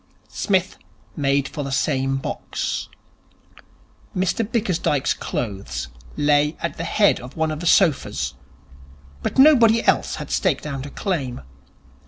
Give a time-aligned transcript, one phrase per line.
[0.29, 0.77] Psmith
[1.15, 2.89] made for the same box.
[4.17, 8.33] Mr Bickersdyke's clothes lay at the head of one of the sofas,
[9.21, 11.41] but nobody else had staked out a claim.